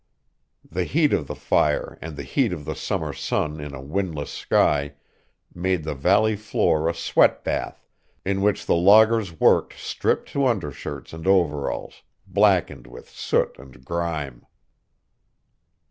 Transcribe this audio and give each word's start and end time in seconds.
The 0.67 0.83
heat 0.85 1.13
of 1.13 1.27
the 1.27 1.35
fire 1.35 1.99
and 2.01 2.15
the 2.17 2.23
heat 2.23 2.51
of 2.53 2.65
the 2.65 2.73
summer 2.73 3.13
sun 3.13 3.59
in 3.59 3.75
a 3.75 3.81
windless 3.83 4.31
sky 4.31 4.95
made 5.53 5.83
the 5.83 5.93
valley 5.93 6.35
floor 6.35 6.89
a 6.89 6.93
sweat 6.95 7.43
bath 7.43 7.85
in 8.25 8.41
which 8.41 8.65
the 8.65 8.73
loggers 8.73 9.39
worked 9.39 9.73
stripped 9.77 10.27
to 10.29 10.47
undershirts 10.47 11.13
and 11.13 11.27
overalls, 11.27 12.01
blackened 12.25 12.87
with 12.87 13.11
soot 13.11 13.55
and 13.59 13.85
grime. 13.85 14.47